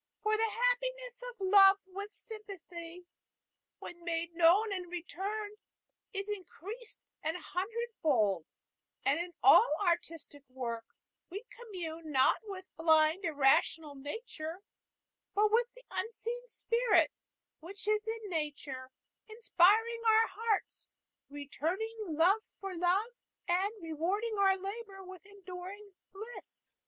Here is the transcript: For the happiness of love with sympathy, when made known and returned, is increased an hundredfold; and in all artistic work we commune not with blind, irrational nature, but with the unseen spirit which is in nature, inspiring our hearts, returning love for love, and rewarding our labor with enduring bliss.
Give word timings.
For 0.23 0.35
the 0.35 0.49
happiness 0.49 1.21
of 1.29 1.35
love 1.47 1.77
with 1.85 2.15
sympathy, 2.15 3.05
when 3.77 4.03
made 4.03 4.33
known 4.33 4.71
and 4.73 4.89
returned, 4.89 5.57
is 6.11 6.27
increased 6.27 7.03
an 7.21 7.35
hundredfold; 7.35 8.43
and 9.05 9.19
in 9.19 9.35
all 9.43 9.71
artistic 9.81 10.41
work 10.49 10.83
we 11.29 11.45
commune 11.51 12.11
not 12.11 12.41
with 12.45 12.65
blind, 12.77 13.25
irrational 13.25 13.93
nature, 13.93 14.63
but 15.35 15.51
with 15.51 15.71
the 15.75 15.83
unseen 15.91 16.47
spirit 16.47 17.11
which 17.59 17.87
is 17.87 18.07
in 18.07 18.27
nature, 18.31 18.89
inspiring 19.29 20.01
our 20.07 20.27
hearts, 20.31 20.87
returning 21.29 21.95
love 22.07 22.41
for 22.59 22.75
love, 22.75 23.07
and 23.47 23.71
rewarding 23.79 24.35
our 24.39 24.57
labor 24.57 25.03
with 25.03 25.23
enduring 25.27 25.93
bliss. 26.11 26.67